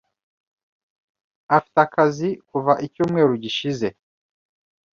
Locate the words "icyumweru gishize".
2.85-3.87